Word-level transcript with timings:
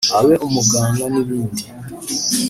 abe 0.19 0.35
umuganga 0.45 1.03
n’ 1.13 1.15
ibindi 1.21 1.63